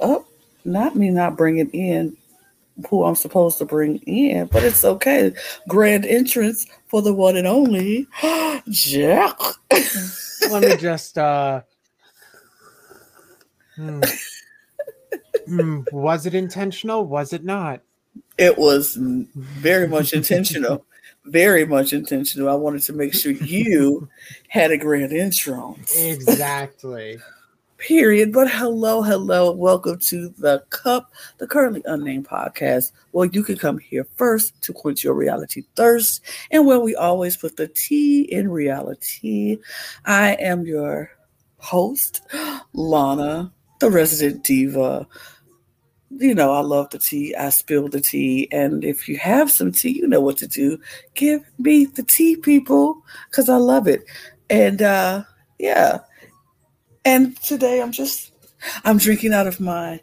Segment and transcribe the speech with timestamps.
[0.00, 0.26] Oh,
[0.64, 2.16] not me not bringing in
[2.88, 5.32] who I'm supposed to bring in, but it's okay.
[5.68, 8.06] Grand entrance for the one and only
[8.68, 9.38] Jack.
[10.50, 11.62] Let me just uh
[13.74, 14.02] hmm.
[15.46, 17.06] Hmm, was it intentional?
[17.06, 17.80] Was it not?
[18.36, 20.84] It was very much intentional.
[21.24, 22.48] Very much intentional.
[22.48, 24.08] I wanted to make sure you
[24.48, 25.94] had a grand entrance.
[25.94, 27.18] Exactly.
[27.78, 28.32] Period.
[28.32, 29.52] But hello, hello.
[29.52, 32.90] Welcome to the Cup, the currently unnamed podcast.
[33.12, 37.36] Well, you can come here first to quench your reality thirst, and where we always
[37.36, 39.58] put the tea in reality.
[40.04, 41.12] I am your
[41.58, 42.22] host,
[42.72, 45.06] Lana, the resident diva.
[46.10, 47.32] You know, I love the tea.
[47.36, 48.48] I spill the tea.
[48.50, 50.80] And if you have some tea, you know what to do.
[51.14, 54.02] Give me the tea, people, because I love it.
[54.50, 55.22] And uh
[55.60, 55.98] yeah,
[57.04, 58.32] and today I'm just
[58.84, 60.00] I'm drinking out of my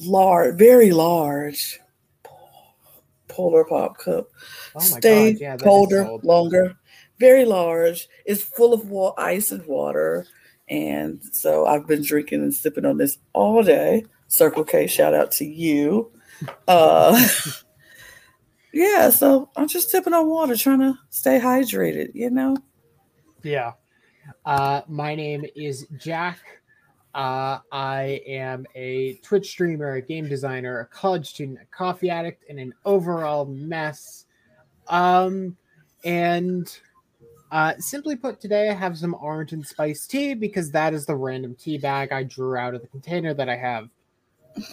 [0.00, 1.80] large, very large
[3.28, 4.28] polar pop cup.
[4.74, 6.76] Oh Stay god, yeah, colder, longer,
[7.18, 8.08] very large.
[8.24, 10.26] It's full of wa- ice and water.
[10.68, 14.04] And so I've been drinking and sipping on this all day.
[14.28, 16.10] Circle K, shout out to you.
[16.66, 17.26] Uh
[18.72, 22.56] yeah, so I'm just sipping on water, trying to stay hydrated, you know?
[23.42, 23.72] Yeah.
[24.44, 26.38] Uh, my name is Jack.
[27.14, 32.44] Uh, I am a Twitch streamer, a game designer, a college student, a coffee addict,
[32.48, 34.26] and an overall mess.
[34.88, 35.56] Um,
[36.04, 36.70] and
[37.50, 41.16] uh, simply put, today I have some orange and spice tea because that is the
[41.16, 43.88] random tea bag I drew out of the container that I have.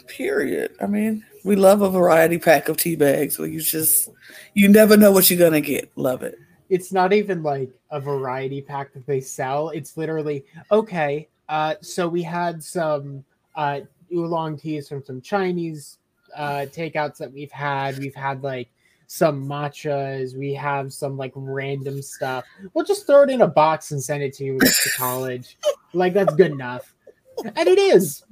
[0.07, 0.75] Period.
[0.81, 4.09] I mean, we love a variety pack of tea bags where you just
[4.53, 5.91] you never know what you're gonna get.
[5.97, 6.38] Love it.
[6.69, 9.69] it's not even like a variety pack that they sell.
[9.69, 11.29] It's literally okay.
[11.47, 13.23] Uh, so we had some
[13.55, 13.81] uh,
[14.11, 15.99] oolong teas from some Chinese
[16.35, 17.99] uh, takeouts that we've had.
[17.99, 18.69] We've had like
[19.05, 20.35] some matchas.
[20.35, 22.45] We have some like random stuff.
[22.73, 25.57] We'll just throw it in a box and send it to you to college.
[25.93, 26.95] like that's good enough,
[27.43, 28.23] and it is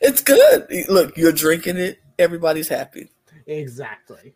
[0.00, 0.68] It's good.
[0.88, 1.98] Look, you're drinking it.
[2.20, 3.10] Everybody's happy.
[3.48, 4.34] exactly.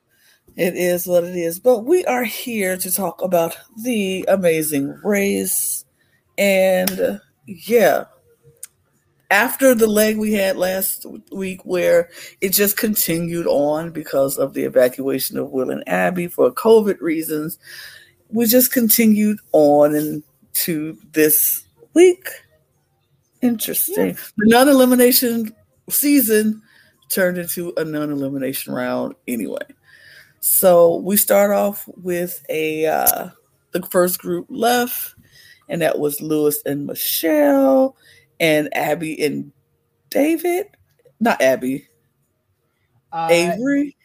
[0.54, 1.58] It is what it is.
[1.58, 5.84] But we are here to talk about the amazing race.
[6.38, 8.04] And yeah,
[9.30, 14.64] after the leg we had last week, where it just continued on because of the
[14.64, 17.58] evacuation of Will and Abby for COVID reasons,
[18.30, 22.28] we just continued on into this week.
[23.42, 24.16] Interesting.
[24.36, 25.54] The non elimination
[25.90, 26.62] season
[27.08, 29.66] turned into a non elimination round anyway.
[30.46, 33.28] So we start off with a uh,
[33.72, 35.16] the first group left,
[35.68, 37.96] and that was Luis and Michelle,
[38.38, 39.50] and Abby and
[40.10, 40.68] David.
[41.18, 41.88] Not Abby,
[43.12, 43.96] Uh, Avery,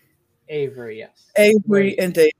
[0.49, 1.29] Avery, yes.
[1.37, 1.99] Avery, wait.
[1.99, 2.33] and David.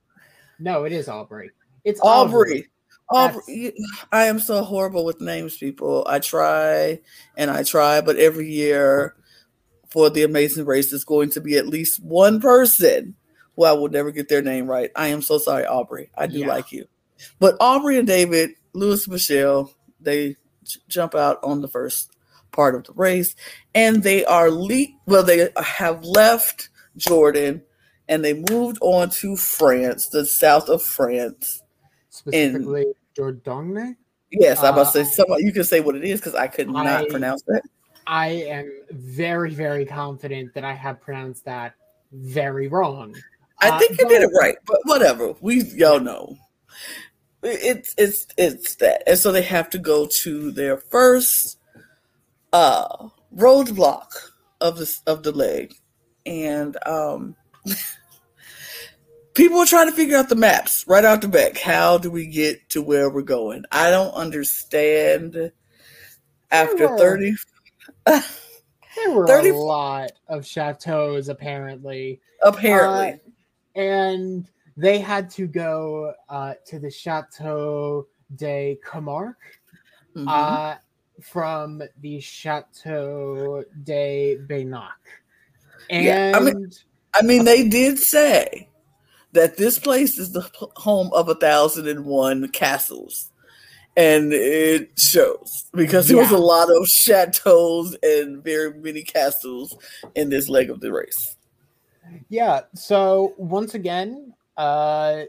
[0.59, 1.51] No, it is Aubrey.
[1.83, 2.67] It's Aubrey.
[3.13, 3.73] That's- Aubrey.
[4.11, 6.05] I am so horrible with names, people.
[6.07, 7.01] I try
[7.37, 9.15] and I try, but every year
[9.89, 13.13] for the Amazing Race, is going to be at least one person
[13.61, 14.89] who I will never get their name right.
[14.95, 16.09] I am so sorry, Aubrey.
[16.17, 16.47] I do Yeah.
[16.47, 16.85] like you,
[17.39, 22.11] but Aubrey and David, Luis, Michelle, they j- jump out on the first
[22.51, 23.35] part of the race,
[23.75, 27.61] and they are le- well, they have left Jordan,
[28.09, 31.61] and they moved on to France, the south of France.
[32.09, 32.85] specifically
[33.15, 33.95] Dordogne.
[34.31, 35.25] Yes, I must Uh, say some.
[35.39, 37.61] You can say what it is because I could not I- pronounce that.
[38.07, 41.73] I am very, very confident that I have pronounced that
[42.11, 43.15] very wrong.
[43.61, 45.33] I think you did it right, but whatever.
[45.41, 46.37] We y'all know.
[47.43, 51.57] It's it's it's that, and so they have to go to their first
[52.53, 54.07] uh roadblock
[54.59, 55.73] of the of the leg,
[56.25, 57.35] and um.
[59.33, 61.57] People are trying to figure out the maps right out the back.
[61.57, 63.63] How do we get to where we're going?
[63.71, 65.53] I don't understand.
[66.51, 66.97] After Sure.
[66.97, 67.35] 30,
[68.05, 72.19] There were 30 a lot of chateaus, apparently.
[72.43, 73.13] apparently.
[73.13, 73.30] Uh,
[73.75, 74.47] and
[74.77, 79.59] they had to go uh, to the Chateau de Commarque
[80.15, 80.27] Mhm.
[80.27, 80.77] uh,
[81.21, 84.89] from the Chateau de Beynac.
[85.89, 86.71] And Yeah, I mean-
[87.13, 88.69] I mean, they did say
[89.33, 93.31] that this place is the home of a thousand and one castles,
[93.97, 99.75] and it shows because there was a lot of chateaus and very many castles
[100.15, 101.35] in this leg of the race.
[102.29, 102.61] Yeah.
[102.73, 105.23] So once again, uh,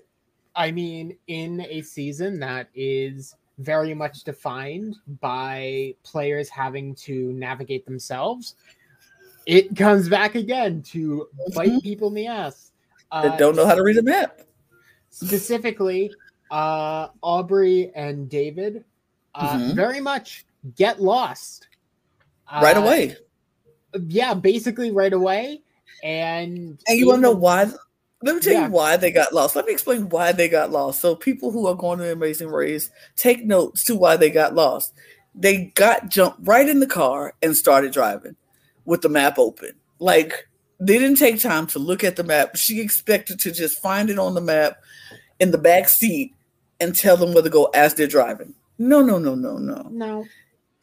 [0.55, 7.85] I mean, in a season that is very much defined by players having to navigate
[7.85, 8.57] themselves,
[9.47, 11.83] it comes back again to bite Mhm.
[11.83, 12.73] people in the ass.
[13.13, 14.41] That Uh, don't know how to read a map.
[15.11, 16.13] specifically,
[16.51, 18.85] uh, Aubrey and David
[19.35, 19.75] uh, Mhm.
[19.75, 20.45] very much
[20.77, 21.69] get lost
[22.61, 23.17] right Uh, away.
[24.07, 25.63] Yeah, basically right away.
[26.03, 27.71] And And you want to know why?
[28.25, 28.67] Let me tell Yeah.
[28.67, 29.57] you why they got lost.
[29.57, 31.01] Let me explain why they got lost.
[31.01, 34.55] So people who are going to the Amazing Race take notes to why they got
[34.55, 34.93] lost.
[35.35, 38.37] They got jumped right in the car and started driving
[38.85, 39.73] with the map open.
[39.99, 42.57] Like they didn't take time to look at the map.
[42.57, 44.77] She expected to just find it on the map
[45.41, 46.35] in the back seat
[46.81, 48.55] and tell them where to go as they're driving.
[48.79, 49.89] No, no, no, no, no.
[49.91, 50.25] No,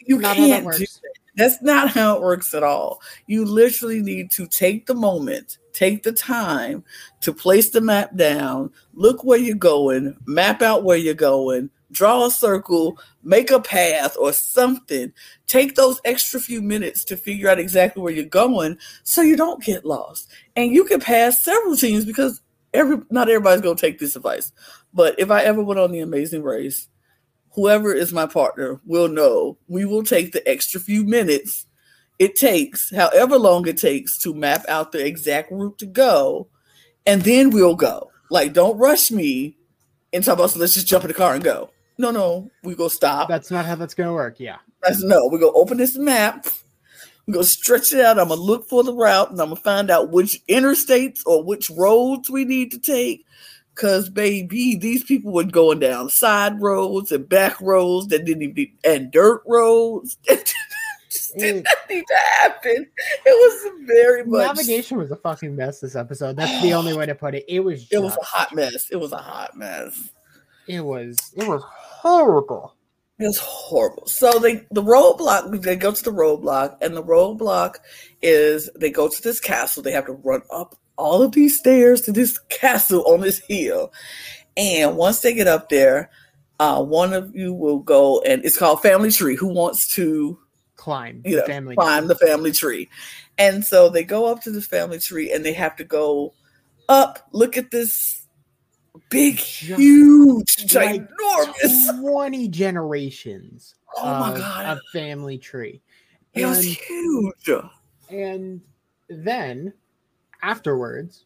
[0.05, 1.01] You not can't do works.
[1.35, 3.01] that's not how it works at all.
[3.27, 6.83] You literally need to take the moment, take the time
[7.21, 12.25] to place the map down, look where you're going, map out where you're going, draw
[12.25, 15.11] a circle, make a path or something.
[15.47, 19.63] Take those extra few minutes to figure out exactly where you're going so you don't
[19.63, 20.29] get lost.
[20.55, 22.41] And you can pass several teams because
[22.73, 24.51] every not everybody's going to take this advice.
[24.93, 26.87] But if I ever went on the amazing race,
[27.51, 31.65] whoever is my partner will know we will take the extra few minutes
[32.19, 36.49] it takes, however long it takes, to map out the exact route to go,
[37.05, 38.11] and then we'll go.
[38.29, 39.57] Like, don't rush me
[40.11, 41.71] and talk about, so let's just jump in the car and go.
[41.97, 43.29] No, no, we go stop.
[43.29, 44.39] that's not how that's gonna work.
[44.39, 44.57] Yeah.
[44.83, 46.47] That's no, we go open this map.
[47.25, 48.19] We go stretch it out.
[48.19, 51.69] I'm gonna look for the route and I'm gonna find out which interstates or which
[51.69, 53.25] roads we need to take.
[53.79, 58.73] Cause baby, these people were going down side roads and back roads that didn't even
[58.83, 60.17] and dirt roads.
[61.09, 61.63] Just did Mm.
[61.63, 62.87] not need to happen.
[63.25, 64.47] It was very much.
[64.57, 66.35] Navigation was a fucking mess this episode.
[66.35, 67.45] That's the only way to put it.
[67.47, 67.87] It was.
[67.91, 68.89] It was a hot mess.
[68.91, 70.09] It was a hot mess.
[70.67, 71.17] It was.
[71.35, 72.75] It was horrible.
[73.17, 74.05] It was horrible.
[74.07, 77.75] So they the roadblock, they go to the roadblock, and the roadblock
[78.21, 79.81] is they go to this castle.
[79.83, 83.91] They have to run up all of these stairs to this castle on this hill.
[84.57, 86.11] And once they get up there,
[86.59, 89.35] uh, one of you will go and it's called Family Tree.
[89.35, 90.37] Who wants to
[90.75, 91.75] Climb you the know, family.
[91.75, 92.89] climb the family tree.
[93.37, 96.33] And so they go up to this family tree and they have to go
[96.87, 98.25] up, look at this
[99.09, 101.99] big, huge, like ginormous.
[102.01, 103.75] Twenty generations.
[103.97, 104.77] Oh my of God.
[104.77, 105.81] A family tree.
[106.33, 107.49] It was huge.
[108.09, 108.61] and
[109.09, 109.73] then
[110.41, 111.25] afterwards,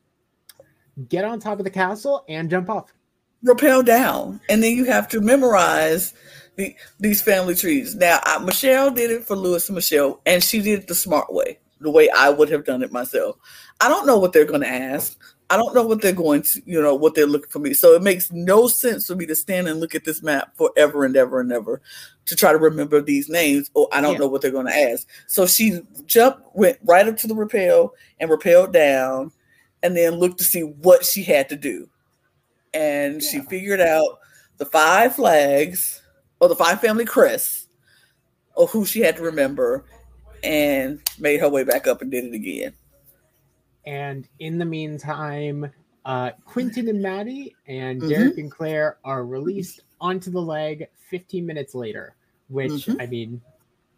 [1.10, 2.94] get on top of the castle and jump off.
[3.44, 6.14] rappel down, and then you have to memorize
[6.56, 7.96] the, these family trees.
[7.96, 11.34] Now, I, Michelle did it for Luis and Michelle, and she did it the smart
[11.34, 13.38] way, the way I would have done it myself.
[13.82, 15.18] I don't know what they're going to ask.
[15.54, 17.74] I don't know what they're going to, you know, what they're looking for me.
[17.74, 21.06] So it makes no sense for me to stand and look at this map forever
[21.06, 21.82] and ever and ever
[22.26, 23.70] to try to remember these names.
[23.74, 24.20] Or I don't Yeah.
[24.20, 25.08] know what they're going to ask.
[25.28, 29.32] So she jumped, went right up to the rappel and rappelled down,
[29.84, 31.88] and then looked to see what she had to do
[32.74, 34.20] and she figured out
[34.58, 36.02] the five flags
[36.40, 37.68] or the five family crests
[38.56, 39.86] or who she had to remember
[40.44, 42.74] and made her way back up and did it again.
[43.86, 45.70] And in the meantime,
[46.06, 48.08] uh, Quinton and Mattie and Mhm.
[48.10, 52.16] Derek and Claire are released onto the leg 15 minutes later,
[52.50, 53.02] which Mhm.
[53.02, 53.42] I mean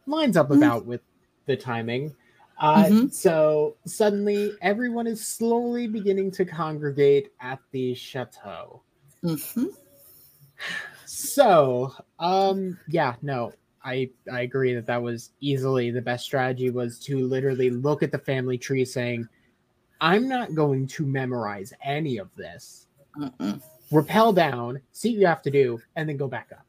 [0.05, 0.57] lines up Mhm.
[0.57, 1.01] about with
[1.45, 2.15] the timing.
[2.57, 3.11] Uh, Mhm.
[3.13, 8.81] So suddenly, everyone is slowly beginning to congregate at the chateau.
[9.23, 9.75] Mhm.
[11.05, 16.97] So, um, yeah, no, I I agree that that was easily the best strategy was
[17.01, 19.27] to literally look at the family tree, saying,
[20.01, 22.87] "I'm not going to memorize any of this.
[23.17, 23.61] Mm-mm.
[23.91, 26.65] Rappel down, see what you have to do, and then go back up."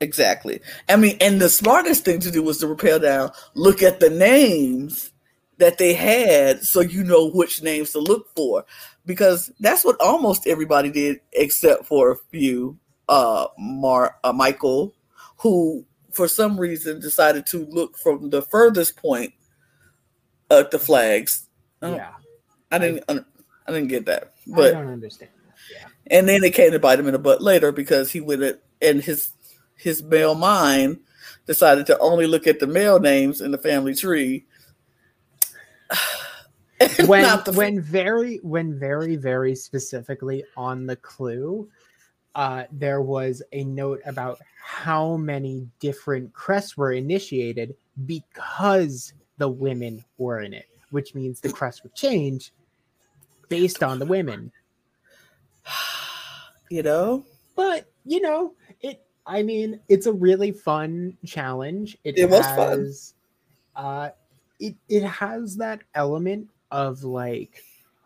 [0.00, 0.60] Exactly.
[0.88, 4.08] I mean, and the smartest thing to do was to repel down, look at the
[4.08, 5.12] names
[5.58, 8.64] that they had so you know which names to look for.
[9.04, 12.78] Because that's what almost everybody did except for a few.
[13.08, 14.94] Uh Mar uh, Michael,
[15.38, 19.34] who for some reason decided to look from the furthest point
[20.50, 21.46] at the flags.
[21.82, 22.12] Oh, Yeah,
[22.70, 24.22] I didn't I didn't get that.
[24.24, 25.30] I But don't understand.
[25.46, 25.54] That.
[25.72, 28.42] Yeah, and then it came to bite him in the butt later because he went
[28.42, 29.32] it and his
[29.76, 31.00] his male mind
[31.46, 34.46] decided to only look at the male names in the family tree.
[37.04, 41.68] When when very when very very specifically on the clue
[42.34, 47.74] uh, there was a note about how many different crests were initiated
[48.06, 52.52] because the women were in it, which means the crest would change
[53.50, 54.50] based on the women.
[56.72, 57.26] You know,
[57.56, 59.04] But you know, it.
[59.26, 61.98] I mean, it's a really fun challenge.
[62.04, 62.78] It, It was fun.
[62.78, 63.14] has,
[63.74, 64.10] Uh,
[64.60, 67.64] it it has that element of like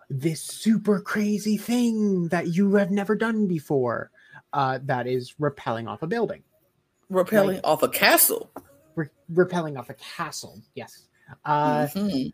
[0.09, 4.11] this super crazy thing that you have never done before.
[4.55, 6.43] Uh, that is rappelling off a building,
[7.11, 8.51] repelling off a castle.
[8.95, 10.59] Re- rappelling off a castle.
[10.75, 11.07] Yes.
[11.45, 12.33] Uh, Mhm.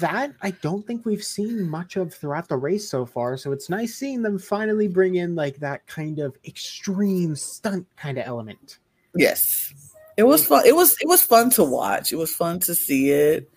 [0.00, 3.36] That I don't think we've seen much of throughout the race so far.
[3.36, 8.16] So it's nice seeing them finally bring in like that kind of extreme stunt kind
[8.18, 8.78] of element.
[9.14, 9.72] Yes.
[10.16, 10.64] It was fun.
[10.66, 12.12] It was it was fun to watch.
[12.12, 13.50] It was fun to see it.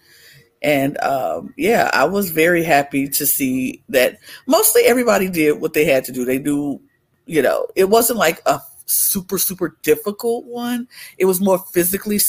[0.61, 5.85] And um yeah, I was very happy to see that mostly everybody did what they
[5.85, 6.25] had to do.
[6.25, 6.81] They do,
[7.27, 10.87] you know, it wasn't like a super super difficult one.
[11.17, 12.19] It was more physically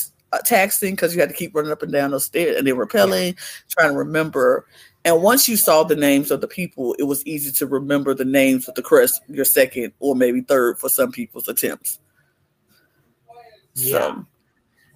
[0.44, 2.84] taxing because you had to keep running up and down those stairs and they were
[2.84, 3.36] repelling,
[3.68, 4.66] trying to remember.
[5.04, 8.24] And once you saw the names of the people, it was easy to remember the
[8.24, 11.98] names of the crest, your second or maybe third for some people's attempts.
[13.74, 13.92] Yeah.
[13.92, 14.26] So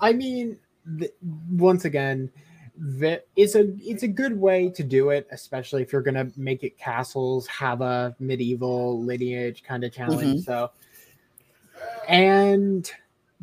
[0.01, 0.59] I mean,
[0.99, 1.15] th-
[1.51, 2.31] once again,
[2.77, 6.65] that it's a it's a good way to do it, especially if you're gonna make
[6.65, 10.41] it castles, have a medieval lineage kind of challenge.
[10.41, 10.41] Mm-hmm.
[10.41, 10.71] So,
[12.09, 12.91] and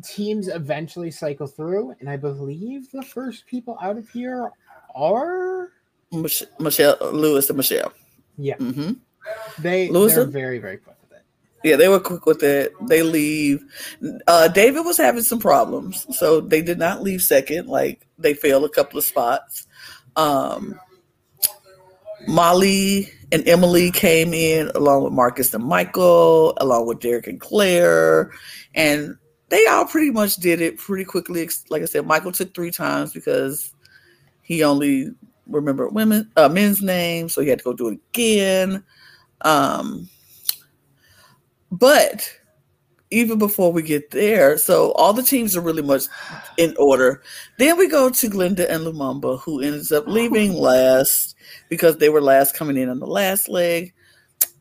[0.04, 4.50] teams eventually cycle through, and I believe the first people out of here
[4.94, 5.68] are
[6.12, 7.92] Mich- Michelle Luis and Michelle.
[8.36, 8.92] yeah hmm
[9.58, 11.24] they Luis they're very very quick with it.
[11.62, 12.72] Yeah, they were quick with it.
[12.88, 13.64] They leave.
[14.26, 17.68] Uh, David was having some problems, so they did not leave second.
[17.68, 19.66] Like they failed a couple of spots.
[20.16, 20.78] Um,
[22.26, 28.30] Molly and Emily came in along with Marcus and Michael, along with Derek and Claire,
[28.74, 29.16] and
[29.52, 31.46] they all pretty much did it pretty quickly.
[31.68, 33.74] Like I said, Michael took three times because
[34.40, 35.10] he only
[35.46, 38.82] remembered women, uh, men's names, so he had to go do it again.
[39.42, 40.08] Um,
[41.70, 42.34] but
[43.10, 46.04] even before we get there, so all the teams are really much
[46.56, 47.22] in order.
[47.58, 51.36] Then we go to Glenda and Lumumba, who ends up leaving last
[51.68, 53.92] because they were last coming in on the last leg.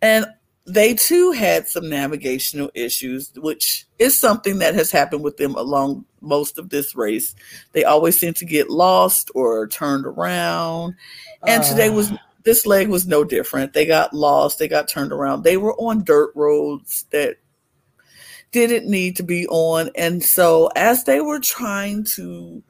[0.02, 0.26] And
[0.66, 6.06] they too had some navigational issues, which is something that has happened with them along
[6.22, 7.34] most of this race.
[7.72, 10.96] They always seem to get lost or turned around.
[11.48, 13.74] And today was Uh, this leg was no different.
[13.74, 15.44] They got lost, they got turned around.
[15.44, 17.38] They were on dirt roads that
[18.52, 19.90] didn't need to be on.
[19.96, 22.62] And so as they were trying to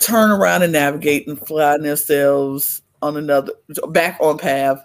[0.00, 3.52] turn around and navigate and fly themselves on another
[3.88, 4.84] back on path,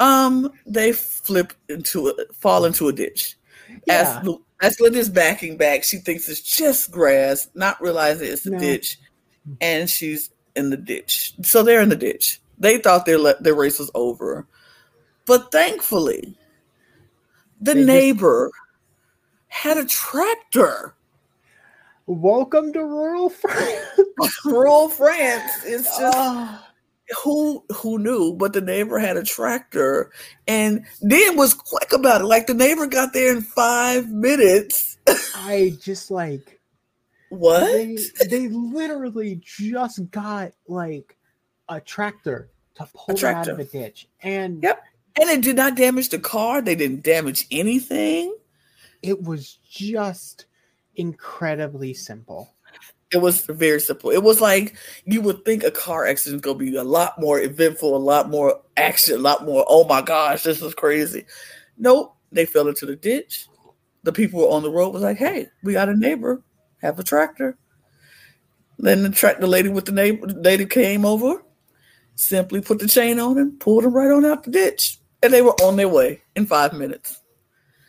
[0.00, 3.36] um, they flip into a fall into a ditch.
[3.86, 4.20] yeah.
[4.24, 4.28] As
[4.60, 8.58] as Linda's backing back, she thinks it's just grass, not realizing it's a No.
[8.58, 8.98] ditch,
[9.60, 11.34] and she's in the ditch.
[11.42, 12.40] So they're in the ditch.
[12.58, 14.46] They thought their their race was over,
[15.26, 16.36] but thankfully,
[17.60, 18.50] the They just- neighbor
[19.48, 20.94] had a tractor.
[22.06, 23.84] Welcome to rural France.
[24.44, 25.52] Rural France.
[25.64, 26.67] It's just Ah.
[27.24, 30.10] Who who knew, but the neighbor had a tractor,
[30.46, 32.24] and then was quick about it.
[32.24, 34.98] Like the neighbor got there in five minutes.
[35.34, 36.60] I just like
[37.30, 37.66] What?
[37.66, 37.98] they
[38.28, 41.16] they literally just got like
[41.68, 43.60] a tractor to pull them out of tractor.
[43.60, 44.82] a ditch, and Yep.
[45.20, 46.62] And it did not damage the car.
[46.62, 48.36] They didn't damage anything.
[49.02, 50.46] it was just
[50.94, 52.54] incredibly simple.
[53.10, 54.10] It was very simple.
[54.10, 57.40] It was like you would think a car accident is gonna be a lot more
[57.40, 59.64] eventful, a lot more action, a lot more.
[59.66, 61.24] Oh my gosh, this is crazy.
[61.78, 63.46] Nope, they fell into the ditch.
[64.02, 66.42] The people on the road was like, "Hey, we got a neighbor,
[66.82, 67.56] have a tractor."
[68.78, 71.42] Then the track, the lady with the neighbor, lady came over,
[72.14, 75.42] simply put the chain on and pulled them right on out the ditch, and they
[75.42, 77.22] were on their way in five minutes.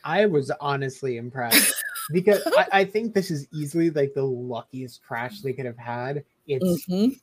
[0.05, 1.75] I was honestly impressed
[2.11, 6.23] because I, I think this is easily like the luckiest crash they could have had.
[6.47, 7.19] It's Mhm.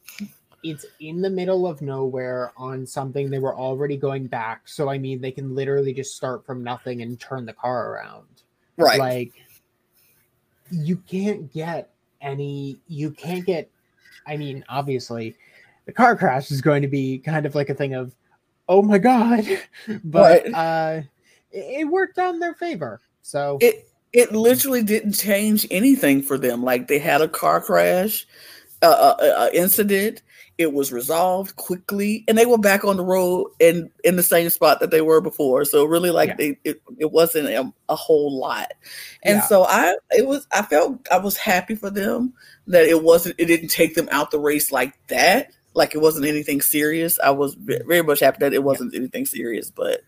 [0.63, 4.69] it's in the middle of nowhere on something they were already going back.
[4.69, 8.43] So I mean, they can literally just start from nothing and turn the car around.
[8.77, 8.99] Right.
[8.99, 9.33] Like
[10.71, 11.91] you can't get
[12.21, 12.81] any.
[12.89, 13.71] You can't get.
[14.27, 15.37] I mean, obviously,
[15.85, 18.13] the car crash is going to be kind of like a thing of,
[18.69, 19.45] oh my god,
[20.05, 20.55] but Right.
[20.55, 21.03] uh,
[21.53, 23.01] it, it worked out in their favor.
[23.23, 26.63] So it it literally didn't change anything for them.
[26.63, 28.27] Like they had a car crash,
[28.83, 30.23] uh, uh, uh, incident.
[30.59, 34.49] It was resolved quickly, and they were back on the road and in the same
[34.49, 35.67] spot that they were before.
[35.67, 36.37] So really, like Yeah.
[36.39, 38.73] they, it, it wasn't a, a whole lot.
[39.23, 39.43] And Yeah.
[39.43, 42.33] so I, it was, I felt I was happy for them
[42.69, 45.53] that it wasn't, it didn't take them out the race like that.
[45.75, 47.19] Like it wasn't anything serious.
[47.23, 49.71] I was very much happy that it wasn't anything serious.
[49.71, 50.01] But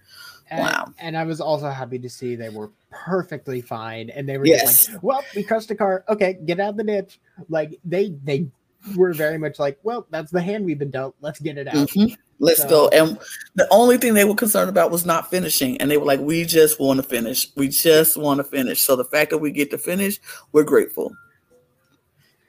[0.50, 0.93] And, Wow.
[0.99, 4.87] And I was also happy to see they were perfectly fine, and they were Yes.
[4.87, 6.05] just like, "Well, we crushed a car.
[6.09, 8.47] Okay, get out of the ditch." Like they they
[8.97, 11.14] were very much like, "Well, that's the hand we've been dealt.
[11.21, 12.17] Let's get it out." Mhm.
[12.40, 12.88] let's So- go.
[12.90, 13.19] And
[13.57, 15.76] the only thing they were concerned about was not finishing.
[15.81, 17.49] And they were like, we just want to finish.
[17.57, 18.81] We just want to finish.
[18.83, 20.21] So the fact that we get to finish,
[20.52, 21.12] we're grateful.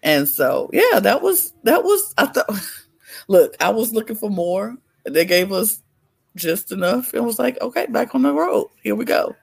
[0.03, 2.49] And so, yeah, that was, that was, I thought,
[3.27, 4.77] look, I was looking for more.
[5.05, 5.81] They gave us
[6.39, 7.13] just enough.
[7.13, 8.67] It was like, okay, back on the road.
[8.81, 9.35] Here we go.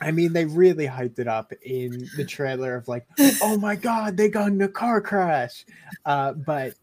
[0.00, 3.06] I mean, they really hyped it up in the trailer of like,
[3.42, 5.64] "Oh my god, they got in a car crash."
[6.04, 6.74] Uh, but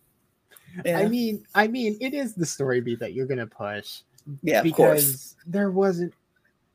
[0.83, 0.97] Yeah.
[0.99, 4.01] I mean, I mean, it is the story beat that you're gonna push.
[4.41, 5.01] yeah, of course.
[5.01, 6.13] because there wasn't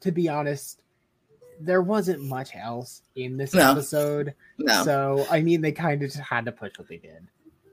[0.01, 0.81] to be honest
[1.61, 3.73] there wasn't much else in this No.
[3.73, 4.85] episode No.
[4.85, 7.27] so i mean they kind of just had to push what they did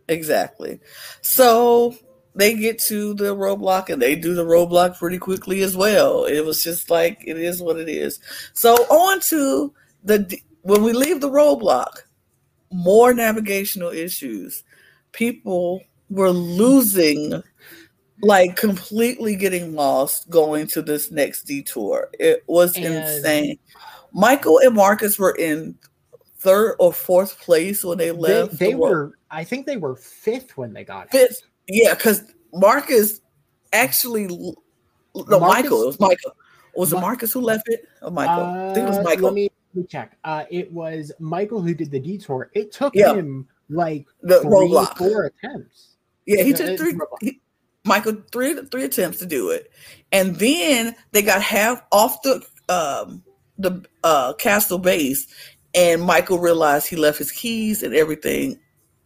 [0.07, 0.79] Exactly.
[1.21, 1.95] So
[2.35, 6.25] they get to the roadblock and they do the roadblock pretty quickly as well.
[6.25, 8.19] It was just like it is what it is.
[8.53, 9.73] So on to
[10.03, 12.01] the when we leave the roadblock,
[12.71, 14.63] more navigational issues.
[15.13, 17.41] People were losing
[18.21, 22.09] like completely getting lost going to this next detour.
[22.19, 23.57] It was And- insane.
[24.11, 25.75] Michael and Marcus were in
[26.37, 28.59] third or fourth place when they they, left.
[28.59, 31.41] they the were i think they were fifth when they got Fifth.
[31.67, 33.21] Yeah, because Marcus
[33.73, 34.55] actually no
[35.15, 35.83] Marcus- Michael.
[35.83, 36.31] It was Michael.
[36.75, 37.85] Was it Ma- Marcus who left it?
[38.01, 38.43] Or Michael?
[38.45, 39.23] I think it was Uh, Michael.
[39.25, 39.49] let me,
[39.89, 43.13] check uh it was michael who did the detour it took Yeah.
[43.13, 44.97] him like The three, roadblock.
[44.97, 46.97] four attempts yeah, he uh, took three.
[47.19, 47.41] He,
[47.83, 49.69] Michael three three attempts to do it,
[50.13, 53.21] and then they got half off the um
[53.57, 55.27] the uh castle base,
[55.75, 58.57] and Michael realized he left his keys and everything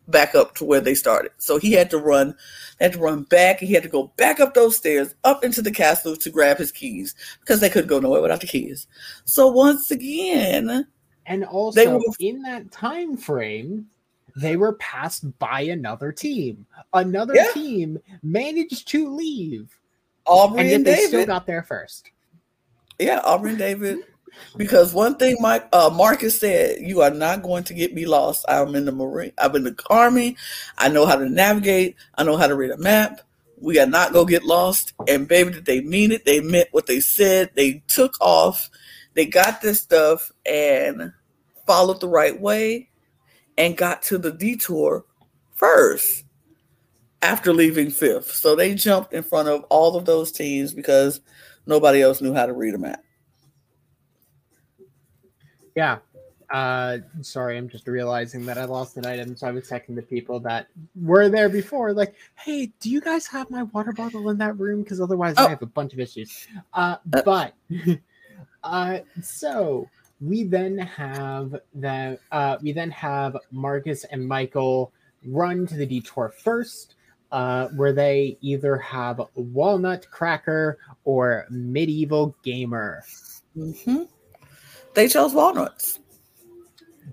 [0.09, 1.31] back up to where they started.
[1.37, 2.35] So he had to run,
[2.79, 3.59] had to run back.
[3.59, 6.71] He had to go back up those stairs, up into the castle to grab his
[6.71, 8.87] keys because they couldn't go nowhere without the keys.
[9.25, 10.87] So once again,
[11.25, 13.87] and also were- in that time frame
[14.35, 17.51] they were passed by another team another Yeah.
[17.53, 19.77] team managed to leave
[20.25, 22.11] Aubrey and and, they David, still got there first
[22.99, 23.99] yeah, Aubrey and David.
[24.57, 28.45] Because one thing Mike uh, Marcus said, you are not going to get me lost.
[28.47, 29.31] I'm in the Marine.
[29.37, 30.37] I'm in the Army.
[30.77, 31.95] I know how to navigate.
[32.15, 33.21] I know how to read a map.
[33.61, 34.93] We are not gonna get lost.
[35.07, 36.25] And baby, did they mean it?
[36.25, 37.51] They meant what they said.
[37.55, 38.69] They took off.
[39.13, 41.13] They got this stuff and
[41.67, 42.89] followed the right way
[43.57, 45.05] and got to the detour
[45.53, 46.23] first
[47.21, 48.31] after leaving fifth.
[48.33, 51.19] So they jumped in front of all of those teams because
[51.65, 53.03] nobody else knew how to read a map.
[55.79, 55.97] Yeah.
[56.49, 60.01] Uh sorry i'm just realizing that i lost an item so i was checking the
[60.01, 60.65] people that
[61.09, 64.81] were there before like hey do you guys have my water bottle in that room?
[64.81, 65.45] Because otherwise Oh.
[65.45, 66.47] i have a bunch of issues.
[66.73, 67.21] Uh Uh.
[67.29, 67.53] but
[68.63, 69.87] uh so
[70.29, 74.91] we then have the uh we then have marcus and michael
[75.27, 76.95] run to the detour first
[77.31, 83.03] uh, where they either have walnut cracker or medieval gamer.
[83.53, 84.03] Hmm
[84.99, 85.99] They chose walnuts,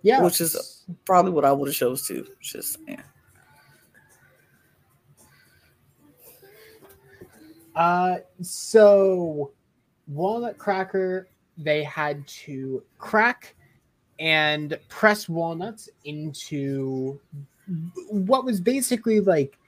[0.03, 2.27] yeah Which is- probably what I would have chose too.
[2.41, 3.03] Just yeah.
[7.77, 9.53] Uh, so
[10.09, 13.55] walnut cracker, they had to crack
[14.19, 17.21] and press walnuts into
[18.09, 19.59] what was basically like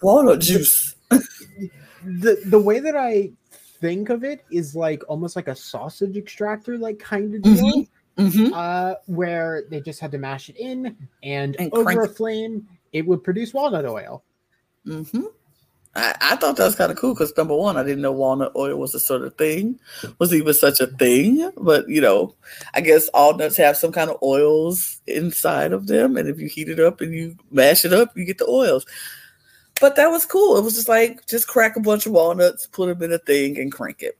[0.00, 0.94] walnut juice.
[1.10, 3.32] the the way that I
[3.80, 7.86] think of it is like almost like a sausage extractor, like kind of deal.
[8.16, 12.66] hmm Uh, where they just had to mash it in and, And over a flame,
[12.92, 14.24] it would produce walnut oil.
[14.84, 15.02] hmm
[15.94, 18.52] I, I thought that was kind of cool because number one, I didn't know walnut
[18.54, 19.80] oil was a sort of thing,
[20.18, 21.50] was even such a thing.
[21.56, 22.34] But you know,
[22.74, 26.46] I guess all nuts have some kind of oils inside of them, and if you
[26.48, 28.86] heat it up and you mash it up, you get the oils.
[29.80, 30.56] But that was cool.
[30.56, 33.58] It was just like just crack a bunch of walnuts, put them in a thing,
[33.58, 34.18] and crank it.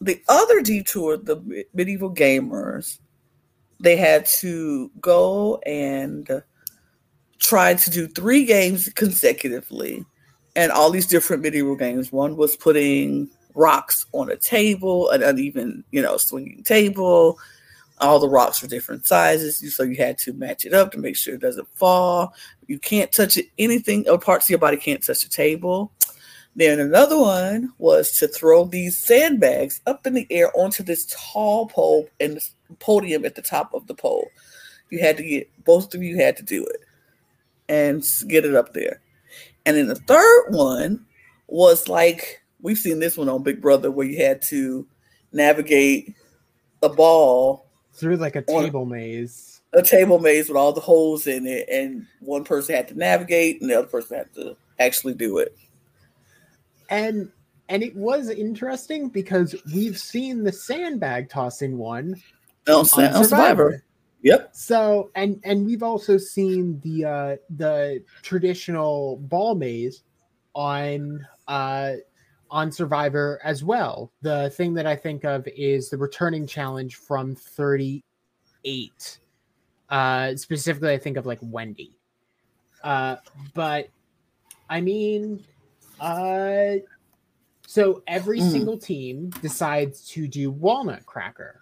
[0.00, 2.98] The other detour, the medieval gamers,
[3.80, 6.42] they had to go and
[7.38, 10.04] try to do three games consecutively
[10.56, 12.12] and all these different medieval games.
[12.12, 17.38] One was putting rocks on a table, an uneven, you know, swinging table.
[18.00, 21.16] All the rocks were different sizes, so you had to match it up to make
[21.16, 22.34] sure it doesn't fall.
[22.66, 25.92] You can't touch it, anything or parts of your body can't touch the table.
[26.56, 31.66] Then another one was to throw these sandbags up in the air onto this tall
[31.66, 32.38] pole and
[32.78, 34.28] podium at the top of the pole.
[34.90, 36.80] You had to get both of you had to do it
[37.68, 39.00] and get it up there.
[39.66, 41.04] And then the third one
[41.48, 44.86] was like we've seen this one on Big Brother where you had to
[45.32, 46.14] navigate
[46.82, 47.63] a ball
[47.94, 49.62] through like a table maze.
[49.72, 53.60] A table maze with all the holes in it, and one person had to navigate,
[53.60, 55.56] and the other person had to actually do it.
[56.90, 57.30] And
[57.68, 62.14] and it was interesting because we've seen the sandbag tossing one
[62.68, 63.24] on, on Survivor.
[63.24, 63.84] Survivor.
[64.22, 64.50] Yep.
[64.52, 70.02] So and and we've also seen the uh the traditional ball maze
[70.54, 71.94] on uh
[72.50, 74.12] on Survivor as well.
[74.22, 79.18] The thing that I think of is the returning challenge from 38.
[79.88, 81.98] Uh, specifically, I think of like Wendy.
[82.82, 83.16] Uh,
[83.54, 83.88] but
[84.68, 85.44] I mean,
[86.00, 86.74] uh,
[87.66, 88.50] so every mm.
[88.50, 91.60] single team decides to do Walnut Cracker.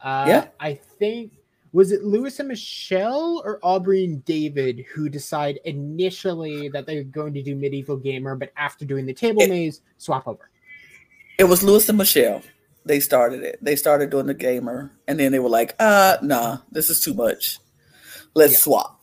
[0.00, 0.48] Uh, yeah.
[0.60, 1.32] I think
[1.74, 7.34] was it Luis and Michelle or Aubrey and David who decide initially that they're going
[7.34, 10.48] to do medieval gamer, but after doing the table it, maze, swap over?
[11.36, 12.42] It was Luis and Michelle.
[12.84, 13.58] They started it.
[13.60, 17.12] They started doing the gamer, and then they were like, "Uh, nah, this is too
[17.12, 17.58] much.
[18.34, 18.58] Let's yeah.
[18.58, 19.00] swap."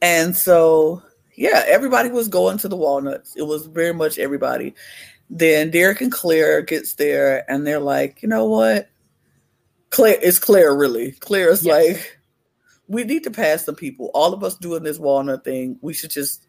[0.00, 1.02] And so,
[1.34, 3.36] yeah, everybody was going to the walnuts.
[3.36, 4.74] It was very much everybody.
[5.28, 8.88] Then Derek and Claire gets there, and they're like, "You know what?
[9.94, 11.12] Claire it's Claire really.
[11.12, 11.96] Claire is yes.
[11.96, 12.18] like,
[12.88, 14.10] we need to pass some people.
[14.12, 15.78] All of us doing this walnut thing.
[15.82, 16.46] We should just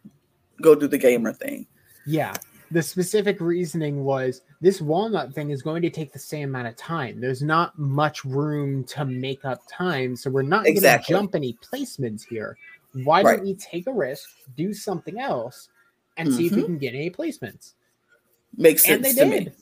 [0.60, 1.66] go do the gamer thing.
[2.06, 2.34] Yeah.
[2.72, 6.76] The specific reasoning was this walnut thing is going to take the same amount of
[6.76, 7.20] time.
[7.20, 11.12] There's not much room to make up time, so we're not exactly.
[11.12, 12.58] going to jump any placements here.
[13.04, 13.36] Why right.
[13.36, 15.68] don't we take a risk, do something else,
[16.16, 16.36] and mm-hmm.
[16.36, 16.66] see if we mm-hmm.
[16.66, 17.74] can get any placements?
[18.56, 19.46] Makes sense to did.
[19.46, 19.52] me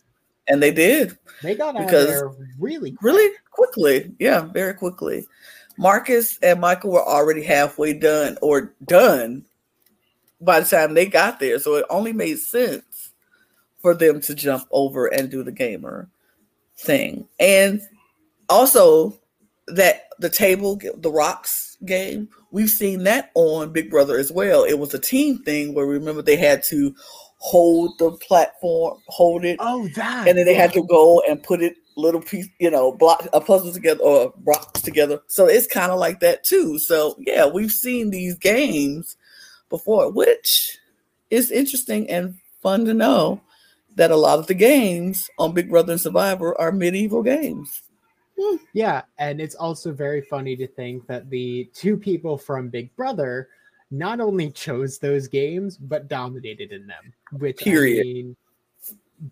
[0.48, 1.16] and they did.
[1.42, 3.02] They got because there really, quick.
[3.02, 4.12] really quickly.
[4.18, 5.26] Yeah, very quickly.
[5.76, 9.44] Marcus and Michael were already halfway done or done
[10.40, 13.12] by the time they got there, so it only made sense
[13.78, 16.08] for them to jump over and do the gamer
[16.76, 17.26] thing.
[17.40, 17.80] And
[18.48, 19.18] also
[19.68, 24.64] that the table, the rocks game, we've seen that on Big Brother as well.
[24.64, 26.94] It was a team thing where remember they had to
[27.44, 29.56] hold the platform, hold it.
[29.60, 30.26] Oh, that.
[30.26, 33.40] And then they had to go and put it little piece, you know, block a
[33.40, 35.20] puzzle together or blocks together.
[35.26, 36.78] So it's kind of like that too.
[36.78, 39.18] So yeah, we've seen these games
[39.68, 40.78] before, which
[41.28, 43.42] is interesting and fun to know
[43.96, 47.82] that a lot of the games on Big Brother and Survivor are medieval games.
[48.40, 48.56] Hmm.
[48.72, 53.50] Yeah, and it's also very funny to think that the two people from Big Brother
[53.94, 57.12] not only chose those games but dominated in them.
[57.32, 58.00] Which period.
[58.00, 58.36] I mean,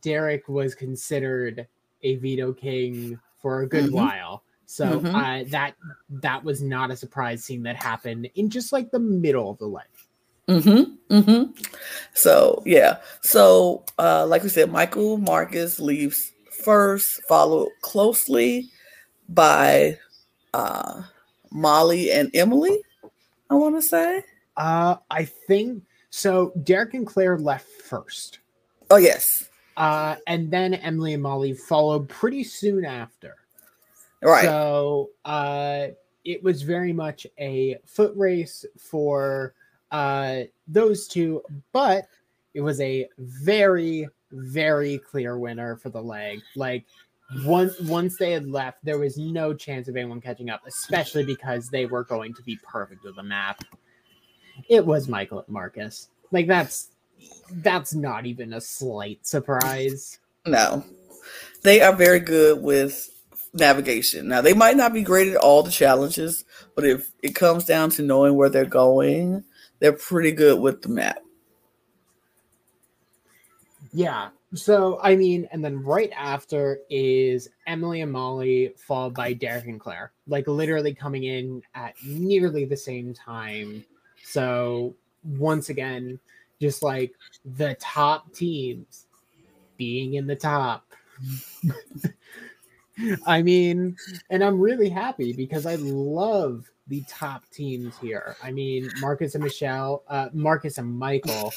[0.01, 1.67] Derek was considered
[2.03, 3.97] a veto king for a good mm-hmm.
[3.97, 4.45] while.
[4.67, 5.15] So mm-hmm.
[5.15, 5.75] uh, that
[6.09, 9.67] that was not a surprise seeing that happen in just like the middle of the
[9.67, 9.85] leg.
[10.49, 11.15] Mm-hmm.
[11.15, 11.63] Mm-hmm.
[12.15, 12.99] So yeah.
[13.23, 16.33] So uh, like we said, Michael Marcus leaves
[16.65, 18.71] first, followed closely
[19.29, 19.99] by
[20.55, 21.03] uh,
[21.51, 22.81] Molly and Emily.
[23.51, 24.25] I want to say.
[24.57, 26.53] Uh, I think so.
[26.63, 28.41] Derek and Claire left first.
[28.91, 29.49] Oh yes.
[29.77, 33.37] Uh, and then Emily and Molly followed pretty soon after.
[34.23, 34.45] Right.
[34.45, 35.89] So uh,
[36.25, 39.55] it was very much a foot race for
[39.91, 42.07] uh, those two, but
[42.55, 46.41] it was a very, very clear winner for the leg.
[46.55, 46.85] Like
[47.45, 51.69] once once they had left, there was no chance of anyone catching up, especially because
[51.69, 53.63] they were going to be perfect with the map.
[54.69, 56.09] It was Michael Marcus.
[56.31, 56.89] Like that's
[57.51, 60.19] that's not even a slight surprise.
[60.47, 60.85] No.
[61.63, 63.11] They are very good with
[63.55, 64.29] navigation.
[64.29, 66.45] Now they might not be great at all the challenges,
[66.75, 69.45] but if it comes down to knowing where they're going,
[69.79, 71.19] they're pretty good with the map.
[73.93, 74.31] Yeah.
[74.55, 79.81] So I mean, and then right after is Emily and Molly, followed by Derek and
[79.81, 83.85] Claire, like literally coming in at nearly the same time
[84.33, 86.19] so once again,
[86.61, 87.13] just like
[87.45, 89.07] the top teams
[89.77, 90.87] being in the top.
[93.27, 93.97] I mean,
[94.31, 98.37] and I'm really happy because I love the top teams here.
[98.43, 101.53] I mean, Marcus and Michelle, uh, Marcus and Michael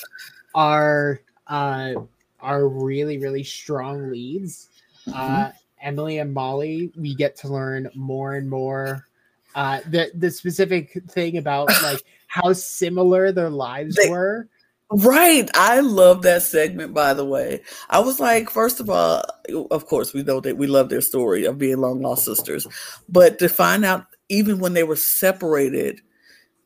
[0.53, 1.93] are uh,
[2.39, 4.69] are really really strong leads,
[5.07, 5.57] uh, mm-hmm.
[5.81, 9.05] Emily and Molly, we get to learn more and more.
[9.53, 14.47] Uh, the the specific thing about like how similar their lives They- were.
[14.91, 15.49] Right.
[15.55, 17.61] I love that segment, by the way.
[17.89, 19.23] I was like, first of all,
[19.71, 22.67] of course, we know that we love their story of being long lost sisters.
[23.09, 26.01] But to find out, even when they were separated,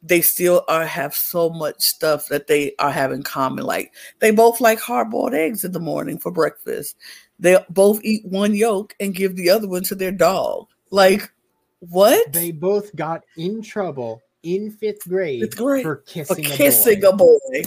[0.03, 3.65] they still are have so much stuff that they are have in common.
[3.65, 6.95] Like they both like hard boiled eggs in the morning for breakfast.
[7.39, 10.67] They both eat one yolk and give the other one to their dog.
[10.91, 11.31] Like
[11.79, 12.33] what?
[12.33, 17.09] They both got in trouble in fifth grade, Fifth grade for for kissing, kissing a
[17.09, 17.37] a boy.
[17.51, 17.63] boy.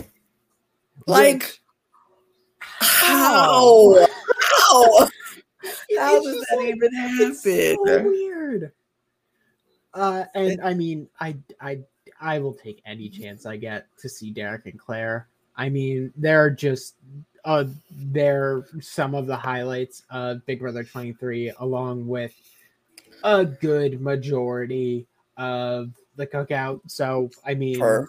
[1.07, 1.61] Like Which-
[2.81, 4.07] how?
[4.69, 5.09] How?
[5.99, 8.07] How does that like- even It's so happen?
[8.07, 8.73] weird.
[9.95, 11.81] Uh, and I mean, I, I,
[12.21, 15.29] I will take any chance I get to see Derek and Claire.
[15.57, 16.95] I mean, they're just,
[17.45, 22.33] uh, they're some of the highlights of Big Brother 23, along with
[23.23, 25.07] a good majority
[25.37, 26.81] of the cookout.
[26.87, 28.09] So, I mean, Her.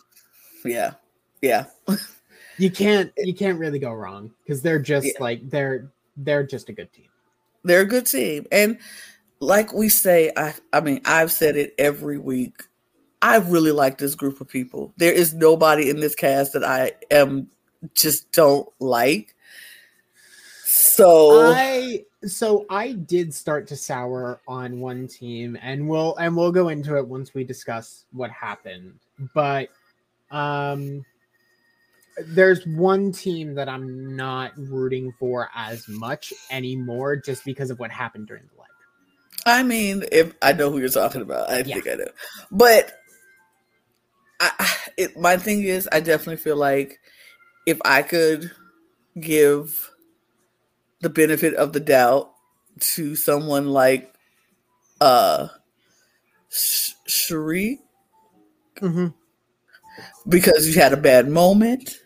[0.66, 0.94] Yeah.
[1.42, 1.66] Yeah.
[2.58, 5.13] you can't, you can't really go wrong because they're just Yeah.
[5.20, 7.08] like they're, they're just a good team.
[7.63, 8.46] They're a good team.
[8.52, 8.78] And
[9.39, 12.63] like we say, I I mean, I've said it every week.
[13.22, 14.94] I really like this group of people.
[14.98, 17.50] There is nobody in this cast that I am
[17.94, 19.36] just don't like.
[20.66, 26.52] So I so I did start to sour on one team, and we'll and we'll
[26.52, 29.00] go into it once we discuss what happened.
[29.34, 29.70] But
[30.32, 31.06] um,
[32.28, 37.92] there's one team that I'm not rooting for as much anymore, just because of what
[37.92, 38.70] happened during the leg.
[39.46, 41.76] I mean, if I know who you're talking about, I Yeah.
[41.76, 42.12] think I know.
[42.52, 43.00] But
[44.40, 47.00] I, it, my thing is, I definitely feel like
[47.66, 48.52] if I could
[49.20, 49.92] give
[51.04, 52.32] the benefit of the doubt
[52.80, 54.12] to someone like
[55.00, 55.48] uh
[56.50, 57.80] Sh- Cherie,
[58.78, 59.08] Mm-hmm.
[60.28, 62.00] because you had a bad moment,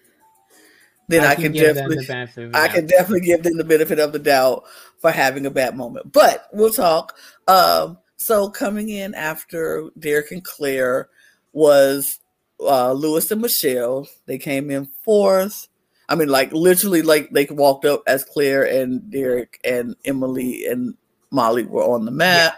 [1.08, 3.64] then I, can, give definitely the benefit of the I can definitely give them the
[3.64, 4.64] benefit of the doubt
[5.00, 6.12] for having a bad moment.
[6.12, 7.18] But we'll talk.
[7.48, 11.10] Um, so coming in after Derek and Claire
[11.54, 12.20] was
[12.60, 14.08] uh, Luis and Michelle.
[14.26, 15.68] They came in fourth.
[16.10, 20.96] I mean, like literally, like they walked up as Claire and Derek and Emily and
[21.32, 22.56] Molly were on the map.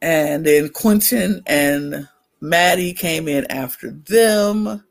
[0.00, 2.08] And then Quinton and
[2.40, 4.82] Mattie came in after them.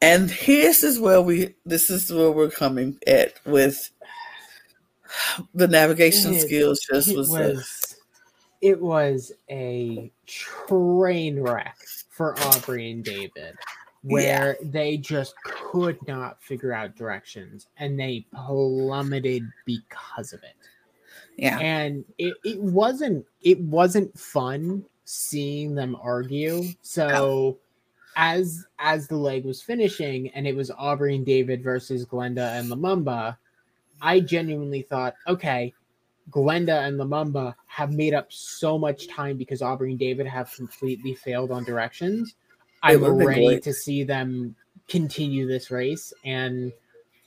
[0.00, 3.90] And this is where we this is where we're coming at with
[5.54, 7.96] the navigation It- skills just it was, was
[8.60, 11.76] it was a train wreck
[12.10, 13.56] for Aubrey and David
[14.04, 20.56] where they just could not figure out directions and they plummeted because of it.
[21.36, 21.58] yeah.
[21.58, 26.64] And it, it wasn't it wasn't fun seeing them argue.
[26.82, 27.58] So
[28.16, 32.70] as as the leg was finishing and it was Aubrey and David versus Glenda and
[32.70, 33.38] Lumumba,
[34.02, 35.72] I genuinely thought, okay,
[36.30, 41.14] Glenda and Lumumba have made up so much time because Aubrey and David have completely
[41.14, 42.34] failed on directions.
[42.84, 44.54] I'm ready to see them
[44.88, 46.12] continue this race.
[46.24, 46.72] And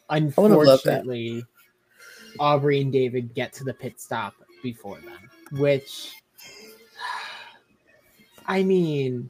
[0.09, 1.01] would've loved that.
[1.01, 1.43] unfortunately,
[2.39, 6.13] Aubrey and David get to the pit stop before them, which
[8.47, 9.29] I mean,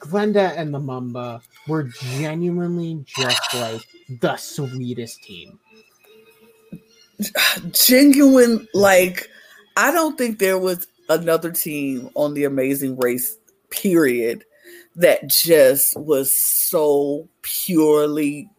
[0.00, 3.82] Glenda and Lumumba were genuinely just like
[4.20, 5.58] the sweetest team.
[7.70, 9.28] genuine like
[9.76, 13.38] i don't think there was another team on the amazing race
[13.70, 14.44] period
[14.96, 16.32] that just was
[16.68, 18.50] so purely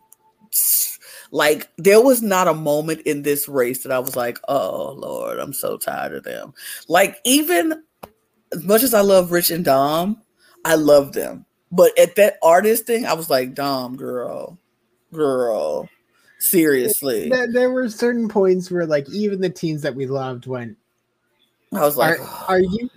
[1.31, 5.39] like there was not a moment in this race that i was like oh lord
[5.39, 6.53] i'm so tired of them
[6.87, 7.83] like even
[8.53, 10.21] as much as i love rich and dom
[10.63, 14.57] i love them but at that artist thing i was like dom girl
[15.11, 15.87] girl
[16.39, 20.77] seriously There, there were certain points where, like, even the teams that we loved went,
[21.73, 22.89] I was like, "Are, are you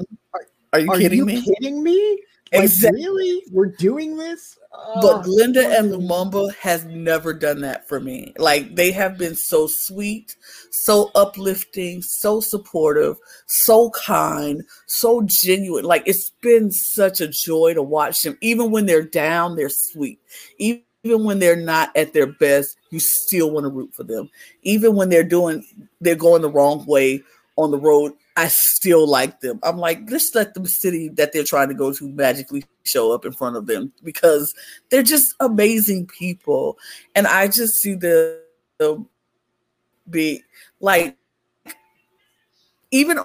[0.72, 1.42] Are you are kidding you me?
[1.42, 2.18] kidding me?
[2.52, 3.00] Like, Exactly.
[3.02, 3.42] really?
[3.52, 4.58] We're doing this?"
[5.00, 5.26] But ah, Ugh.
[5.26, 8.32] Glenda and Lumumba has never done that for me.
[8.38, 10.36] Like they have been so sweet,
[10.70, 15.84] so uplifting, so supportive, so kind, so genuine.
[15.84, 18.36] Like it's been such a joy to watch them.
[18.40, 20.20] Even when they're down, they're sweet.
[20.58, 24.28] Even even when they're not at their best, you still want to root for them.
[24.62, 25.64] Even when they're doing
[26.00, 27.22] they're going the wrong way
[27.56, 29.58] on the road, I still like them.
[29.62, 33.24] I'm like, just let the city that they're trying to go to magically show up
[33.24, 34.54] in front of them because
[34.90, 36.78] they're just amazing people.
[37.14, 39.08] And I just see them
[40.08, 40.42] be
[40.80, 41.16] like
[42.90, 43.18] even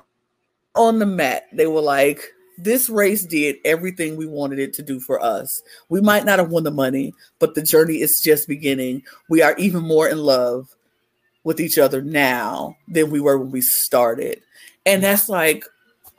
[0.75, 2.21] on the mat, they were like,
[2.57, 5.61] this race did everything we wanted it to do for us.
[5.89, 9.03] We might not have won the money, but the journey is just beginning.
[9.29, 10.67] We are even more in love
[11.43, 14.41] with each other now than we were when we started.
[14.85, 15.65] And that's like,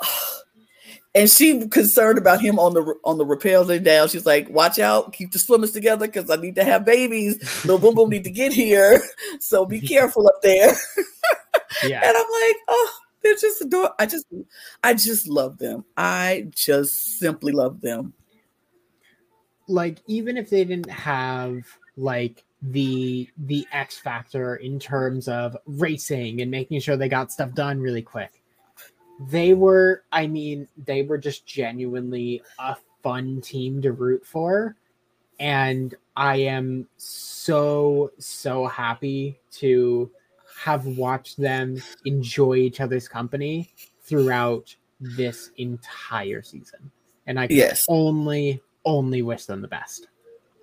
[1.15, 4.09] and she concerned about him on the on the rappels and down.
[4.09, 7.65] She's like, "Watch out, keep the swimmers together because I need to have babies.
[7.65, 9.03] Little boom boom need to get here,
[9.41, 10.75] so be careful up there."
[11.85, 12.91] yeah, and I'm like, oh,
[13.23, 13.95] they're just adorable.
[13.99, 14.27] I just,
[14.85, 15.85] I just love them.
[15.97, 18.13] I just simply love them.
[19.69, 21.65] Like even if they didn't have
[21.97, 27.53] like the the X factor in terms of racing and making sure they got stuff
[27.55, 28.43] done really quick.
[29.21, 34.77] They were, I mean, they were just genuinely a fun team to root for.
[35.39, 40.11] And I am so, so happy to
[40.63, 46.91] have watched them enjoy each other's company throughout this entire season.
[47.27, 47.85] And I can yes.
[47.89, 50.09] only, only wish them the best.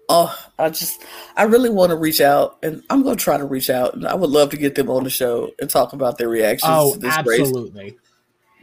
[0.10, 1.02] Oh, I just,
[1.38, 4.06] I really want to reach out, and I'm going to try to reach out, and
[4.06, 6.72] I would love to get them on the show and talk about their reactions.
[6.72, 7.84] Oh, absolutely.
[7.84, 7.94] Race.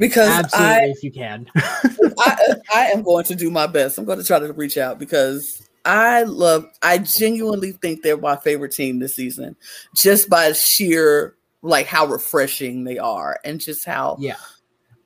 [0.01, 3.99] Because absolutely, I, if you can, I, I am going to do my best.
[3.99, 8.37] I'm going to try to reach out because I love, I genuinely think they're my
[8.37, 9.57] favorite team this season,
[9.95, 14.37] just by sheer like how refreshing they are, and just how yeah.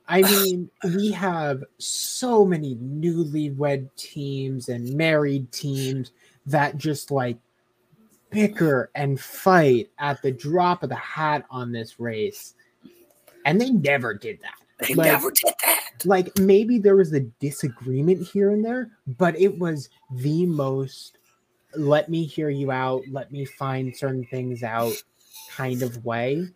[0.07, 6.13] I mean, we have so many newlywed teams and married teams
[6.47, 7.39] that just like
[8.31, 12.55] bicker and fight at the drop of the hat on this race.
[13.47, 14.64] And they never did that.
[14.81, 16.05] They like, never did that.
[16.05, 21.19] Like maybe there was a disagreement here and there, but it was the most
[21.77, 24.95] let me hear you out, let me find certain things out
[25.51, 26.49] kind of way.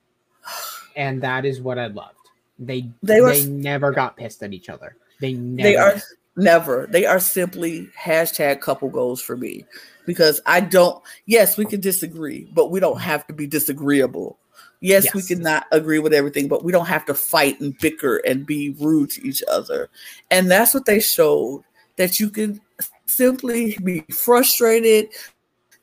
[0.96, 2.14] And that is what I loved.
[2.58, 4.96] They they, were, they never got pissed at each other.
[5.20, 6.00] They never they are
[6.36, 6.88] never.
[6.90, 9.64] They are simply hashtag couple goals for me
[10.06, 11.02] because I don't.
[11.26, 14.38] Yes, we can disagree, but we don't have to be disagreeable.
[14.80, 17.76] Yes, yes, we can not agree with everything, but we don't have to fight and
[17.78, 19.88] bicker and be rude to each other.
[20.30, 21.64] And that's what they showed
[21.96, 22.60] that you can
[23.06, 25.08] simply be frustrated,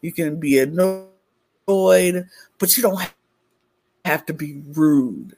[0.01, 1.09] you can be annoyed,
[1.67, 3.13] but you don't
[4.05, 5.35] have to be rude.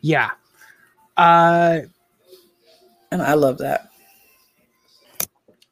[0.00, 0.30] Yeah.
[1.16, 1.80] Uh
[3.12, 3.89] and I love that.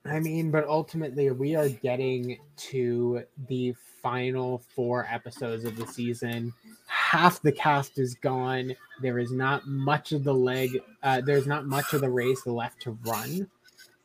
[0.08, 6.52] I mean, but ultimately we are getting to the final four episodes of the season.
[6.86, 8.74] Half the cast is gone.
[9.02, 12.82] There is not much of the leg, uh, there's not much of the race left
[12.82, 13.48] to run.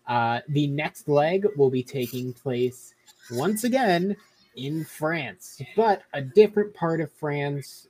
[0.08, 2.94] Uh, the next leg will be taking place
[3.32, 4.16] once again
[4.56, 7.88] in France, but a different part of France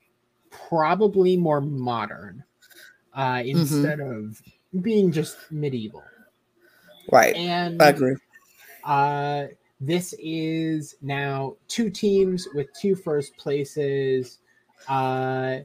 [0.69, 2.43] probably more modern
[3.13, 3.49] uh, mm-hmm.
[3.49, 4.27] instead mm-hmm.
[4.27, 6.03] of being just medieval.
[7.11, 7.35] Right.
[7.35, 8.15] And I agree.
[8.83, 9.45] Uh,
[9.79, 14.39] this is now two teams with two first places.
[14.87, 15.59] Uh,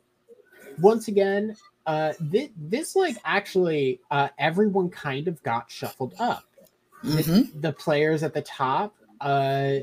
[0.80, 6.44] once again, uh, this, this like actually uh, everyone kind of got shuffled up.
[7.04, 7.32] Mm-hmm.
[7.32, 9.74] The, the, players at the top, uh,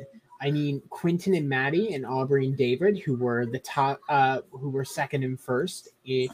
[0.41, 4.69] I mean, Quinton and Mattie and Aubrey and David, who were the top, uh, who
[4.69, 5.89] were second and first.
[6.03, 6.29] It,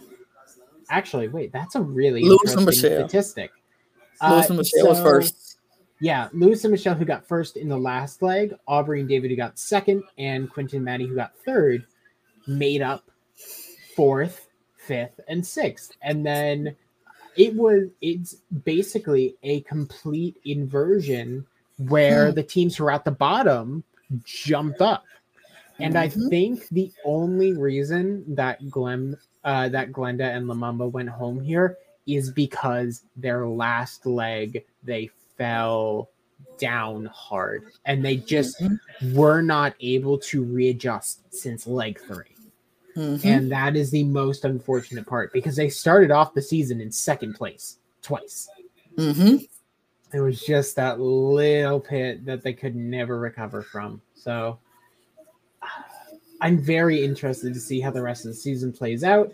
[0.89, 3.51] actually, wait, that's a really Luis interesting statistic.
[4.29, 5.57] Luis and uh, Michelle so, was first.
[5.99, 9.37] Yeah, Luis and Michelle, who got first in the last leg, Aubrey and David, who
[9.37, 11.85] got second, and Quinton and Mattie, who got third,
[12.47, 13.09] made up
[13.95, 15.91] fourth, fifth, and sixth.
[16.01, 16.75] And then
[17.37, 21.45] it was, it's basically a complete inversion
[21.77, 22.35] where hmm.
[22.35, 23.83] the teams who are at the bottom
[24.23, 25.05] jumped up.
[25.79, 26.25] And mm-hmm.
[26.25, 31.77] I think the only reason that Glenn, uh, that Glenda and Lumumba went home here
[32.07, 36.09] is because their last leg they fell
[36.57, 39.15] down hard and they just mm-hmm.
[39.15, 42.23] were not able to readjust since leg 3
[42.95, 43.27] mm-hmm.
[43.27, 47.33] And that is the most unfortunate part because they started off the season in second
[47.33, 48.49] place twice.
[48.97, 49.37] Mm-hmm.
[50.13, 54.01] It was just that little pit that they could never recover from.
[54.13, 54.59] So
[56.41, 59.33] I'm very interested to see how the rest of the season plays out.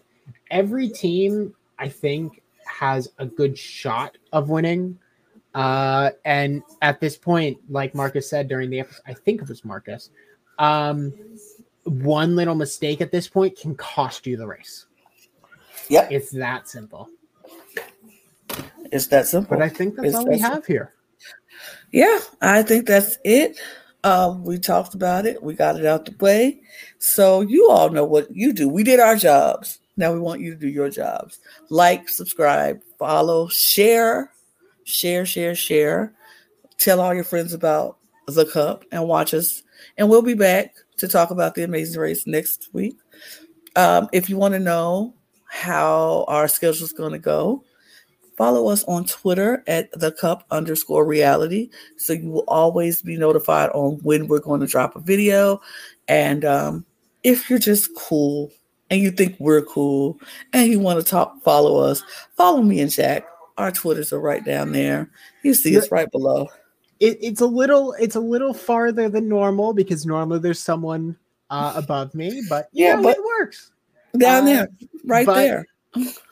[0.51, 4.99] Every team, I think, has a good shot of winning.
[5.55, 9.65] Uh, and at this point, like Marcus said during the episode, I think it was
[9.65, 10.11] Marcus,
[10.59, 11.13] um,
[11.84, 14.86] one little mistake at this point can cost you the race.
[15.89, 17.09] Yeah, It's that simple.
[18.91, 19.57] It's that simple.
[19.57, 20.93] But I think that's it's all that we have here.
[21.91, 23.57] Yeah, I think that's it.
[24.03, 25.41] Um, we talked about it.
[25.41, 26.61] We got it out the way.
[26.99, 28.70] So you all know what you do.
[28.70, 29.80] We did our jobs.
[29.98, 31.39] Now we want you to do your jobs.
[31.70, 34.32] Like, subscribe, follow, share,
[34.84, 36.14] share, share, share.
[36.78, 39.64] Tell all your friends about the cup and watch us.
[39.98, 42.95] And we'll be back to talk about the amazing race next week.
[43.76, 45.16] Um, if you want to know
[45.50, 47.64] how our schedule is going to go,
[48.38, 51.70] follow us on Twitter at the cup underscore reality.
[51.98, 55.60] So you will always be notified on when we're going to drop a video.
[56.08, 56.86] And um,
[57.24, 58.52] if you're just cool
[58.89, 60.19] and you think we're cool
[60.53, 62.03] and you want to talk, follow us,
[62.35, 63.25] follow me and Jack.
[63.57, 65.09] Our Twitters are right down there.
[65.43, 66.47] You see us right below.
[66.99, 71.15] It, it's a little it's a little farther than normal because normally there's someone
[71.49, 73.71] uh, above me, but Yeah, but- it works.
[74.17, 74.67] Down Uh, there,
[75.05, 75.65] right but- there.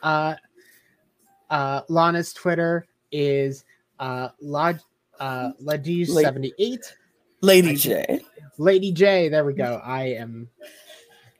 [0.03, 0.35] Uh,
[1.49, 3.65] uh, Lana's Twitter is
[3.99, 4.29] uh,
[5.19, 6.79] uh, Ladies78.
[7.41, 8.19] Lady J.
[8.57, 9.81] Lady J, there we go.
[9.83, 10.49] I am.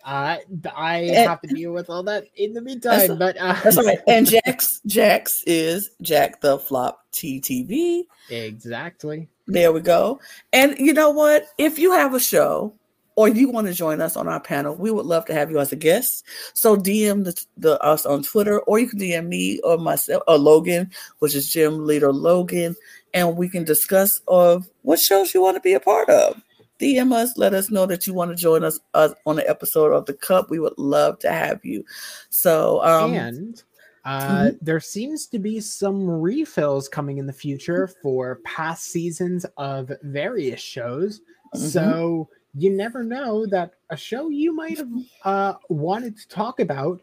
[0.06, 0.38] Uh,
[0.76, 3.78] I And- have to deal with all that in the That's- meantime, but uh, That's
[3.84, 3.98] right.
[4.08, 8.04] And Jax, Jax is Jack the Flop TTV.
[8.30, 9.28] exactly.
[9.48, 10.20] There we go.
[10.54, 11.48] And you know what?
[11.58, 12.74] If you have a show
[13.16, 15.60] or you want to join us on our panel, we would love to have you
[15.60, 16.24] as a guest.
[16.54, 20.38] So DM the, the us on Twitter, or you can DM me or myself or
[20.38, 22.76] Logan, which is Jim Leader Logan,
[23.14, 26.42] and we can discuss of what shows you want to be a part of.
[26.80, 29.92] DM us, let us know that you want to join us uh, on an episode
[29.94, 30.50] of the Cup.
[30.50, 31.84] We would love to have you.
[32.30, 33.64] So, um, and
[34.04, 39.92] uh, there seems to be some refills coming in the future for past seasons of
[40.04, 41.22] various shows.
[41.56, 41.60] Mhm.
[41.72, 44.92] So you never know that a show you might have
[45.24, 47.02] uh, wanted to talk about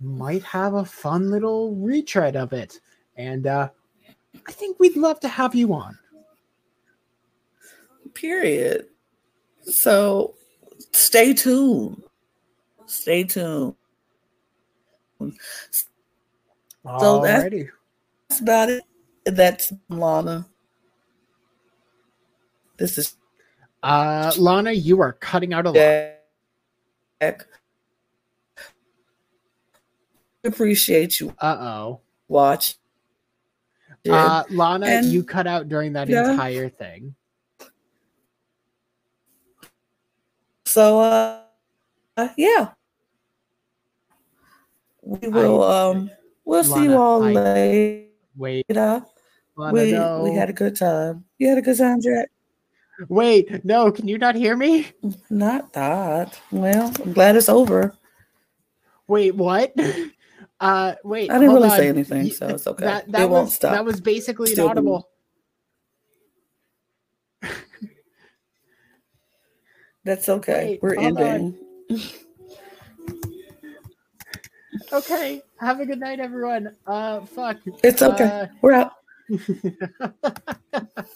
[0.00, 2.80] might have a fun little retread of it.
[3.16, 3.68] And uh,
[4.48, 5.98] I think we'd love to have you on.
[8.14, 8.88] period.
[9.64, 10.34] So
[10.92, 12.02] stay tuned.
[12.86, 13.74] Stay tuned.
[15.20, 15.30] So
[17.22, 17.68] that's- Alrighty.
[18.28, 18.82] That's about it.
[19.24, 20.46] That's Lana.
[22.76, 23.16] This is
[23.84, 27.36] Uh, Lana, you are cutting out a lot.
[30.44, 32.00] Appreciate you Uh oh.
[32.28, 32.76] Watch.
[34.08, 36.32] Uh, Lana, And- you cut out during that Yeah.
[36.32, 37.14] entire thing.
[40.72, 41.40] So uh,
[42.16, 42.72] uh, yeah.
[45.02, 46.10] We will um
[46.44, 48.08] we'll see you all I- later.
[48.34, 50.22] Wait, We no.
[50.24, 51.24] we had a good time.
[51.38, 52.30] You had a good time, Jack?
[53.08, 54.86] Wait, no, can you not hear me?
[55.28, 56.40] Not that.
[56.50, 57.94] Well, I'm glad it's over.
[59.06, 59.74] Wait, what?
[60.60, 61.28] Uh, wait.
[61.28, 62.84] I didn't really say anything, so it's okay.
[62.84, 63.72] That, that it was, won't stop.
[63.72, 65.08] That was basically Still inaudible.
[70.04, 70.70] That's okay.
[70.70, 71.56] Wait, We're ending.
[74.92, 76.74] Okay, have a good night, everyone.
[76.86, 77.58] Uh, fuck.
[77.82, 78.24] It's okay.
[78.24, 78.92] Uh, We're out.